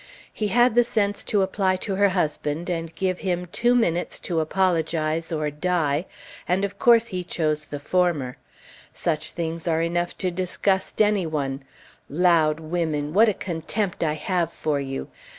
[0.33, 4.39] He had the sense to apply to her husband and give him two minutes to
[4.39, 6.07] apologize or die,
[6.47, 8.33] and of course he chose the former.
[8.95, 11.61] Such things are enough to disgust any one.
[12.09, 15.07] "Loud" women, what a contempt I have for you!